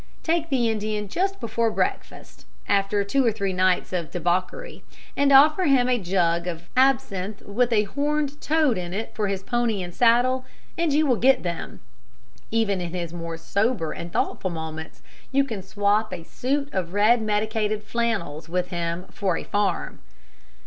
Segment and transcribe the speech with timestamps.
[0.23, 4.83] Take the Indian just before breakfast after two or three nights of debauchery,
[5.15, 9.43] and offer him a jug of absinthe with a horned toad in it for his
[9.43, 10.43] pony and saddle,
[10.75, 11.81] and you will get them.
[12.49, 17.21] Even in his more sober and thoughtful moments you can swap a suit of red
[17.21, 19.99] medicated flannels with him for a farm.